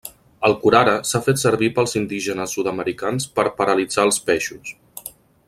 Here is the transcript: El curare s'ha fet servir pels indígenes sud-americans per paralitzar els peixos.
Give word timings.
El 0.47 0.53
curare 0.61 0.95
s'ha 1.09 1.21
fet 1.27 1.41
servir 1.41 1.69
pels 1.75 1.93
indígenes 2.01 2.57
sud-americans 2.57 3.29
per 3.37 3.47
paralitzar 3.61 4.07
els 4.11 4.21
peixos. 4.31 4.75